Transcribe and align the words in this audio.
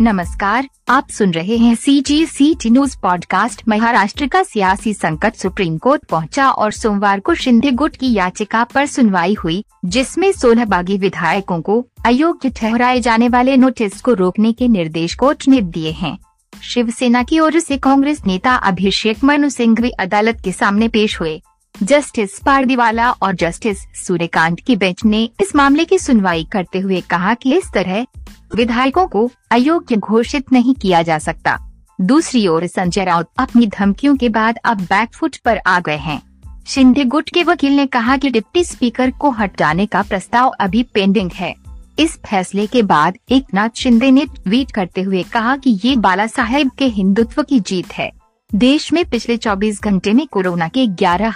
नमस्कार, 0.00 0.68
आप 0.88 1.08
सुन 1.08 1.30
रहे 1.30 1.56
हैं 1.56 1.74
C 1.74 2.00
G 2.00 2.26
C 2.26 2.54
T 2.54 2.70
news 2.70 2.96
podcast 3.02 3.62
Maharashtra 3.68 4.26
का 4.26 4.42
सियासी 4.42 4.94
संकट 4.94 5.34
सुप्रीम 5.34 5.78
कोर्ट 5.78 6.04
पहुँचा 6.04 6.50
और 6.50 6.72
सोमवार 6.72 7.20
को 7.20 7.34
शिंदे 7.34 7.70
गुट 7.70 7.96
की 7.96 8.12
याचिका 8.12 8.64
पर 8.64 8.86
सुनवाई 8.86 9.34
हुई, 9.34 9.64
जिसमें 9.84 10.32
सोलह 10.32 10.64
बागी 10.64 10.96
विधायकों 10.98 11.60
को 11.60 11.86
अयोग्य 12.06 12.50
ठहराए 12.50 13.00
जाने 13.00 13.28
वाले 13.28 13.56
नोटिस 13.56 14.00
को 14.00 14.14
रोकने 14.14 14.52
के 14.52 14.68
निर्देश 14.68 15.14
कोर्ट 15.14 15.48
ने 15.48 15.60
दिए 15.60 15.90
हैं। 15.90 16.18
शिवसेना 16.62 17.22
की 17.22 17.40
ओर 17.40 17.58
से 17.58 17.78
कांग्रेस 17.78 18.22
नेता 18.26 18.54
अभिषेक 18.54 19.24
मनु 19.24 19.50
सिंह 19.50 19.74
भी 19.74 19.90
अदालत 19.90 20.40
के 20.44 20.52
सामने 20.52 20.88
पेश 20.88 21.20
हुए। 21.20 21.42
जस्टिस 21.82 22.38
पारदीवाला 22.38 23.10
और 23.10 23.34
जस्टिस 23.34 23.78
सूर्यकांत 24.06 24.60
की 24.60 24.76
बेंच 24.76 25.04
ने 25.04 25.30
इस 25.40 25.56
मामले 25.56 25.84
की 25.84 25.98
सुनवाई 25.98 26.46
करते 26.52 26.78
हुए 26.78 27.00
कहा 27.00 27.34
कि 27.34 27.54
इस 27.54 27.72
तरह 27.74 28.06
विधायकों 28.54 29.06
को 29.06 29.30
अयोग्य 29.50 29.96
घोषित 29.96 30.52
नहीं 30.52 30.74
किया 30.74 31.02
जा 31.02 31.18
सकता। 31.18 31.58
दूसरी 32.00 32.46
ओर 32.46 32.66
संजय 32.66 33.04
राउत 33.04 33.30
अपनी 33.38 33.66
धमकियों 33.66 34.16
के 34.16 34.28
बाद 34.28 34.56
अब 34.64 34.80
बैकफुट 34.80 35.36
पर 35.36 35.60
आ 35.66 35.80
गए 35.80 35.96
हैं। 35.96 36.22
शिंदे 36.66 37.04
गुट 37.04 37.30
के 37.30 37.42
वकील 37.42 37.76
ने 37.76 37.86
कहा 37.86 38.16
कि 38.16 38.30
डिप्टी 38.30 38.64
स्पीकर 38.64 39.10
को 39.10 39.30
हटाने 39.30 39.86
का 39.86 40.02
प्रस्ताव 40.02 40.48
अभी 40.48 40.82
पेंडिंग 40.82 41.30
है। 41.34 41.54
इस 41.98 42.18
फैसले 42.30 42.66
के 42.66 42.82
बाद 42.82 43.14
एक 43.30 43.44
नाथ 43.54 43.70
शिंदे 43.76 44.10
ने 44.10 44.26
ट्वीट 44.26 44.70
करते 44.70 45.02
हुए 45.02 45.22
कहा 45.22 45.56
कि 45.56 45.80
ये 45.84 45.96
बाला 45.96 46.26
साहेब 46.26 46.70
के 46.78 46.86
हिंदुत्व 46.86 47.42
की 47.42 47.60
जीत 47.60 47.92
है। 47.92 48.12
देश 48.54 48.92
में 48.92 49.10
पिछले 49.10 49.36
24 49.36 49.82
घंटे 49.82 50.12
में 50.12 50.26
कोरोना 50.26 50.68
के 50.68 50.86
ग्यारह 50.86 51.34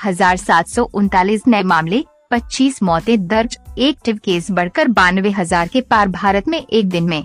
नए 1.48 1.62
मामले 1.62 2.04
25 2.34 2.83
मौतें 2.83 3.27
दर्ज 3.29 3.59
एक्टिव 3.80 4.19
केस 4.24 4.51
बढ़कर 4.51 4.88
बानवे 4.91 5.30
हज़ार 5.33 5.69
के 5.69 5.80
पार 5.80 6.09
भारत 6.11 6.49
में 6.49 6.59
एक 6.60 6.88
दिन 6.88 7.04
में। 7.04 7.24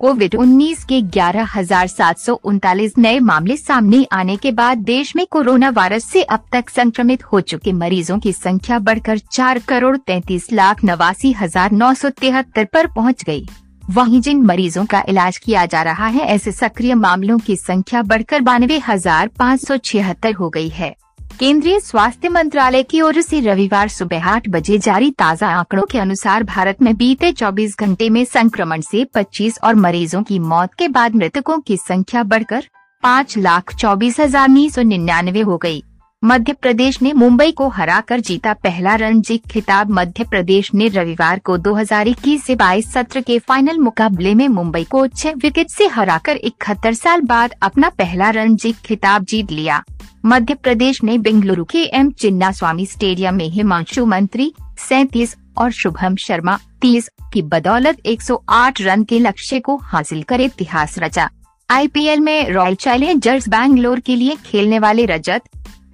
कोविड 0.00 0.34
19 0.34 0.82
के 0.84 1.00
ग्यारह 1.02 1.48
हज़ार 1.54 1.86
सात 1.86 2.18
सौ 2.18 2.32
उनतालीस 2.44 2.96
नए 2.98 3.18
मामले 3.20 3.56
सामने 3.56 4.04
आने 4.12 4.36
के 4.36 4.50
बाद 4.52 4.78
देश 4.84 5.14
में 5.16 5.24
कोरोना 5.26 5.70
वायरस 5.70 6.04
से 6.04 6.22
अब 6.22 6.44
तक 6.52 6.70
संक्रमित 6.70 7.24
हो 7.24 7.40
चुके 7.42 7.72
मरीजों 7.74 8.18
की 8.18 8.32
संख्या 8.32 8.78
बढ़कर 8.80 9.18
चार 9.18 9.58
करोड़ 9.68 9.96
तैतीस 9.96 10.52
लाख 10.52 10.84
नवासी 10.84 11.32
हज़ार 11.32 11.72
नौ 11.72 11.92
सौ 11.94 12.10
तिहत्तर 12.10 12.68
आरोप 12.76 12.94
पहुँच 12.96 13.24
गई 13.24 13.46
वहीं 13.90 14.20
जिन 14.20 14.42
मरीजों 14.42 14.84
का 14.84 15.02
इलाज 15.08 15.36
किया 15.38 15.64
जा 15.66 15.82
रहा 15.82 16.06
है, 16.06 16.20
ऐसे 16.20 16.52
सक्रिय 16.52 16.94
मामलों 16.96 17.38
की 17.38 17.56
संख्या 17.56 18.02
बढ़कर 18.02 18.40
बानवे 18.42 18.78
हज़ार 18.78 19.28
पाँच 19.38 19.66
सौ 19.66 19.76
छिहत्तर 19.76 20.32
हो 20.32 20.48
गई 20.50 20.68
है। 20.68 20.94
केंद्रीय 21.40 21.78
स्वास्थ्य 21.80 22.28
मंत्रालय 22.28 22.82
की 22.82 23.00
ओर 23.00 23.20
से 23.20 23.40
रविवार 23.40 23.88
सुबह 23.88 24.26
आठ 24.28 24.48
बजे 24.48 24.76
जारी 24.78 25.10
ताज़ा 25.10 25.48
आंकड़ों 25.48 25.82
के 25.90 25.98
अनुसार 25.98 26.42
भारत 26.42 26.80
में 26.82 26.94
बीते 26.96 27.32
24 27.32 27.74
घंटे 27.80 28.08
में 28.10 28.24
संक्रमण 28.24 28.80
से 28.80 29.04
25 29.16 29.58
और 29.64 29.74
मरीजों 29.74 30.22
की 30.22 30.38
मौत 30.38 30.74
के 30.74 30.88
बाद 30.88 31.16
मृतकों 31.16 31.58
की 31.60 31.76
संख्या 31.76 32.22
बढ़कर 32.22 32.68
पाँच 33.02 33.36
लाख 33.38 33.74
चौबीस 33.74 34.20
हज़ार 34.20 34.48
नौ 34.48 34.68
सौ 34.68 34.82
निन्यानवे 34.82 35.40
हो 35.40 35.56
गई। 35.56 35.82
मध्य 36.24 36.52
प्रदेश 36.52 37.00
ने 37.02 37.12
मुंबई 37.12 37.50
को 37.52 37.68
हराकर 37.68 38.20
जीता 38.20 38.52
पहला 38.52 38.94
रणजी 38.94 39.36
खिताब 39.50 39.90
मध्य 39.90 40.24
प्रदेश 40.24 40.72
ने 40.74 40.88
रविवार 40.88 41.38
को 41.38 41.56
2021 41.58 42.42
से 42.42 42.56
22 42.56 42.86
सत्र 42.92 43.20
के 43.20 43.38
फाइनल 43.38 43.78
मुकाबले 43.78 44.34
में 44.34 44.46
मुंबई 44.48 44.82
को 44.84 45.06
छह 45.06 45.34
विकेट 45.36 45.70
से 45.70 45.86
हराकर 45.86 46.36
इकहत्तर 46.36 46.94
साल 46.94 47.20
बाद 47.20 47.54
अपना 47.62 47.88
पहला 47.88 48.30
रणजी 48.30 48.72
खिताब 48.84 49.24
जीत 49.24 49.52
लिया। 49.52 49.82
मध्य 50.24 50.54
प्रदेश 50.54 51.02
ने 51.04 51.18
बेंगलुरु 51.18 51.64
के 51.64 51.84
एम 51.94 52.10
चिन्ना 52.10 52.50
स्वामी 52.52 52.86
स्टेडियम 52.86 53.34
में 53.34 53.48
हिमांशु 53.48 54.06
मंत्री, 54.06 54.52
सैतीस 54.78 55.36
और 55.58 55.70
शुभम 55.70 56.16
शर्मा, 56.16 56.58
तीस 56.80 57.10
की 57.32 57.42
बदौलत 57.42 58.06
108 58.06 58.80
रन 58.80 59.04
के 59.04 59.18
लक्ष्य 59.18 59.60
को 59.60 59.76
हासिल 59.76 60.22
कर 60.22 60.40
इतिहास 60.40 60.98
रचा। 60.98 61.28
आईपीएल 61.70 62.20
में 62.20 62.50
रॉयल 62.50 62.74
चैलेंजर्स 62.74 63.48
बैंगलोर 63.48 64.00
के 64.00 64.16
लिए 64.16 64.36
खेलने 64.46 64.78
वाले 64.78 65.06
रजत 65.06 65.42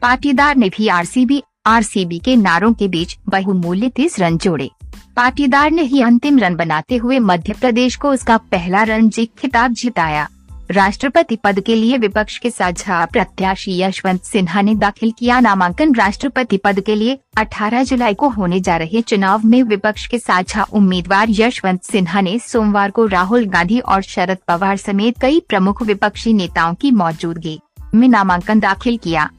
पाटीदार 0.02 0.56
ने 0.56 0.68
भी 0.68 0.88
आरसीबी 0.88 1.42
आरसीबी 1.66 2.18
के 2.18 2.36
नारों 2.36 2.72
के 2.72 2.88
बीच 2.88 3.16
बहुमूल्य 3.28 3.88
तीस 3.88 4.18
रन 4.20 4.38
जोड़े। 4.38 4.70
पाटीदार 5.16 5.70
ने 5.70 5.82
ही 5.82 6.02
अंतिम 6.02 6.38
रन 6.38 6.54
बनाते 6.56 6.96
हुए 6.96 7.18
मध्य 7.18 7.52
प्रदेश 7.52 7.96
को 7.96 8.10
उसका 8.10 8.36
पहला 8.36 8.82
रणजी 8.82 9.24
खिताब 9.38 9.72
जिताया। 9.72 10.28
राष्ट्रपति 10.70 11.36
पद 11.36 11.60
के 11.60 11.74
लिए 11.74 11.98
विपक्ष 11.98 12.38
के 12.38 12.50
साझा 12.50 13.04
प्रत्याशी 13.06 13.78
यशवंत 13.80 14.22
सिन्हा 14.22 14.60
ने 14.60 14.74
दाखिल 14.74 15.12
किया 15.18 15.40
नामांकन। 15.40 15.94
राष्ट्रपति 15.94 16.56
पद 16.56 16.80
के 16.80 16.94
लिए 16.94 17.18
18 17.38 17.82
जुलाई 17.82 18.14
को 18.14 18.28
होने 18.28 18.60
जा 18.60 18.76
रहे 18.76 19.00
चुनाव 19.00 19.46
में 19.46 19.62
विपक्ष 19.62 20.06
के 20.06 20.18
साझा 20.18 20.62
उम्मीदवार 20.62 21.26
यशवंत 21.30 21.82
सिन्हा 21.82 22.20
ने 22.20 22.38
सोमवार 22.38 22.90
को 22.90 23.06
राहुल 23.06 23.44
गांधी 23.44 23.78
और 23.78 24.02
शरद 24.02 24.38
पवार 24.48 24.76
समेत 24.76 25.20
कई 25.20 25.40
प्रमुख 25.48 25.82
विपक्षी 25.82 26.32
नेताओं 26.32 26.74
की 26.74 26.90
मौजूदगी 26.90 27.60
में 27.94 28.08
नामांकन 28.08 28.60
दाखिल 28.60 28.96
किया। 28.96 29.30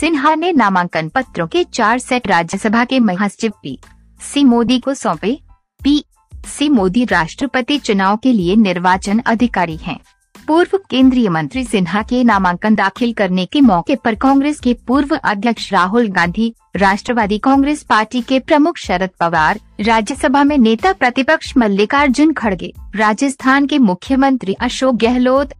सिन्हा 0.00 0.34
ने 0.34 0.52
नामांकन 0.52 1.08
पत्रों 1.08 1.46
के 1.46 1.64
चार 1.64 1.98
सेट 1.98 2.28
राज्यसभा 2.28 2.84
के 2.84 3.00
महासचिव 3.00 3.52
पी. 3.62 3.78
सी. 4.20 4.44
मोदी 4.44 4.78
को 4.78 4.94
सौंपे। 4.94 5.40
पी. 5.84 6.04
सी. 6.46 6.68
मोदी 6.68 7.04
राष्ट्रपति 7.04 7.78
चुनाव 7.78 8.16
के 8.16 8.32
लिए 8.32 8.56
निर्वाचन 8.56 9.18
अधिकारी 9.18 9.76
हैं। 9.76 10.00
पूर्व 10.46 10.78
केंद्रीय 10.90 11.28
मंत्री 11.28 11.64
सिन्हा 11.64 12.02
के 12.02 12.24
नामांकन 12.24 12.74
दाखिल 12.74 13.12
करने 13.12 13.46
के 13.46 13.60
मौके 13.60 13.96
पर 13.96 14.14
कांग्रेस 14.14 14.60
के 14.60 14.74
पूर्व 14.74 15.16
अध्यक्ष 15.24 15.72
राहुल 15.72 16.08
गांधी, 16.08 16.54
राष्ट्रवादी 16.76 17.38
कांग्रेस 17.38 17.82
पार्टी 17.82 18.20
के 18.20 18.40
प्रमुख 18.40 18.78
शरद 18.78 19.10
पवार, 19.20 19.60
राज्यसभा 19.80 20.44
में 20.44 20.58
नेता 20.58 20.92
प्रतिपक्ष 20.92 21.56
मल्लिकार्जुन 21.56 22.32
खड़गे, 22.32 22.72
राजस्थान 22.96 23.66
के 23.66 23.78
मुख्यमंत्री 23.78 24.54
अशोक 24.54 24.96
गहलोत 24.96 25.52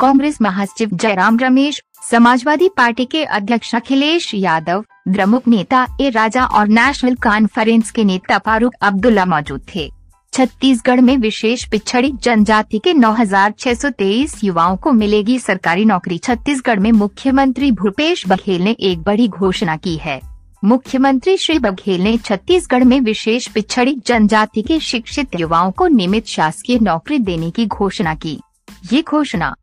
कांग्रेस 0.00 0.36
महासचिव 0.40 0.88
जयराम 0.92 1.38
रमेश 1.38 1.80
समाजवादी 2.10 2.68
पार्टी 2.76 3.04
के 3.04 3.24
अध्यक्ष 3.24 3.74
अखिलेश 3.74 4.30
यादव 4.34 4.84
द्रमुख 5.08 5.48
नेता 5.48 5.86
ए 6.00 6.08
राजा 6.10 6.44
और 6.44 6.68
नेशनल 6.68 7.14
कॉन्फ्रेंस 7.14 7.90
के 7.90 8.04
नेता 8.04 8.38
फारूक 8.38 8.74
अब्दुल्ला 8.82 9.24
मौजूद 9.24 9.66
थे। 9.74 9.90
छत्तीसगढ़ 10.32 11.00
में 11.00 11.16
विशेष 11.16 11.64
पिछड़ी 11.64 12.12
जनजाति 12.22 12.78
के 12.78 12.94
9,623 12.94 14.40
युवाओं 14.44 14.76
को 14.76 14.92
मिलेगी 14.92 15.38
सरकारी 15.38 15.84
नौकरी। 15.84 16.18
छत्तीसगढ़ 16.18 16.78
में 16.78 16.92
मुख्यमंत्री 16.92 17.70
भूपेश 17.72 18.26
बघेल 18.28 18.62
ने 18.62 18.76
एक 18.80 19.02
बड़ी 19.02 19.28
घोषणा 19.28 19.76
की 19.76 19.96
है। 19.96 20.20
मुख्यमंत्री 20.64 21.36
श्री 21.36 21.58
बघेल 21.58 22.00
ने 22.00 22.16
छत्तीसगढ़ 22.16 22.84
में 22.84 23.00
विशेष 23.00 23.48
पिछड़ी 23.48 23.96
जनजाति 24.06 24.62
के 24.62 24.80
शिक्षित 24.80 25.40
युवाओं 25.40 25.70
को 25.70 25.86
नियमित 25.86 26.26
शासकीय 26.26 26.78
नौकरी 26.78 27.18
देने 27.18 27.50
की 27.50 27.66
घोषणा 27.66 28.14
की। 28.14 28.40
ये 28.92 29.02
घोषणा 29.02 29.54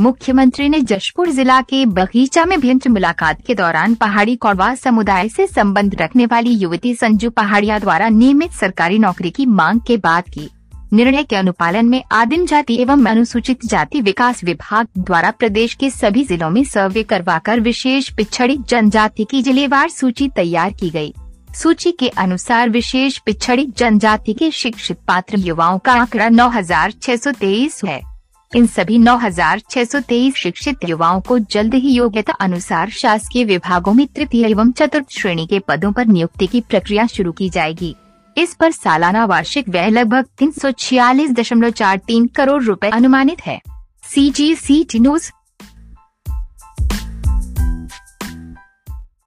मुख्यमंत्री 0.00 0.68
ने 0.68 0.80
जशपुर 0.80 1.28
जिला 1.30 1.60
के 1.60 1.84
बगीचा 1.86 2.44
में 2.44 2.60
भेंट 2.60 2.86
मुलाकात 2.88 3.40
के 3.46 3.54
दौरान 3.54 3.94
पहाड़ी 3.94 4.34
कौड़वा 4.36 4.74
समुदाय 4.74 5.28
से 5.28 5.46
संबंध 5.46 5.94
रखने 6.00 6.26
वाली 6.26 6.50
युवती 6.50 6.94
संजू 6.94 7.30
पहाड़िया 7.30 7.78
द्वारा 7.78 8.08
नियमित 8.08 8.52
सरकारी 8.52 8.98
नौकरी 8.98 9.30
की 9.30 9.46
मांग 9.46 9.80
के 9.80 9.96
बाद 9.96 10.28
की 10.28 10.48
निर्णय 10.92 11.22
के 11.22 11.36
अनुपालन 11.36 11.86
में 11.86 12.02
आदिम 12.12 12.44
जाति 12.46 12.74
एवं 12.82 13.04
अनुसूचित 13.06 13.64
जाति 13.64 14.00
विकास 14.00 14.42
विभाग 14.44 14.86
द्वारा 14.98 15.30
प्रदेश 15.30 15.74
के 15.74 15.90
सभी 15.90 16.24
जिलों 16.24 16.50
में 16.50 16.62
सर्वे 16.64 17.02
करवाकर 17.02 17.60
विशेष 17.60 18.10
पिछड़ी 18.10 18.56
जनजाति 18.68 19.24
की 19.24 19.42
जिलेवार 19.42 19.88
सूची 19.88 20.28
तैयार 20.28 20.72
की 20.72 20.90
गई। 20.90 21.12
सूची 21.54 21.92
के 21.92 22.08
अनुसार 22.08 22.68
विशेष 22.70 23.18
पिछड़ी 23.18 23.66
जनजाति 23.78 24.32
के 24.32 24.50
शिक्षित 24.50 24.98
पात्र 25.08 25.38
युवाओं 25.38 25.78
का 25.78 25.92
आंकड़ा 25.92 26.28
नौ 26.28 26.48
हज़ार 26.48 26.92
छह 27.02 27.16
सौ 27.16 27.30
तेईस 27.30 27.80
है 27.84 28.15
इन 28.54 28.66
सभी 28.66 28.98
9,623 28.98 30.34
शिक्षित 30.36 30.84
युवाओं 30.88 31.20
को 31.20 31.38
जल्द 31.38 31.74
ही 31.74 31.92
योग्यता 31.92 32.32
अनुसार 32.32 32.90
शासकीय 32.90 33.44
विभागों 33.44 33.92
में 33.92 34.06
तृतीय 34.06 34.46
एवं 34.46 34.70
चतुर्थ 34.72 35.06
श्रेणी 35.10 35.46
के 35.46 35.58
पदों 35.58 35.92
पर 35.92 36.06
नियुक्ति 36.06 36.46
की 36.46 36.60
प्रक्रिया 36.60 37.06
शुरू 37.06 37.32
की 37.32 37.48
जाएगी। 37.50 37.94
इस 38.36 38.54
पर 38.54 38.70
सालाना 38.70 39.24
वार्षिक 39.24 39.68
व्यय 39.68 39.90
लगभग 39.90 40.26
तीन 40.38 40.50
सौ 40.50 40.70
छियालीस 40.70 41.30
दशमलव 41.30 41.70
चार 41.70 41.96
तीन 41.96 42.26
करोड़ 42.26 42.62
रुपए 42.62 42.90
अनुमानित 42.90 43.40
है। 43.46 43.60
सी 44.02 44.30
जी 44.30 44.54
सी 44.54 44.82
टी 44.84 44.98
न्यूज़ 44.98 45.30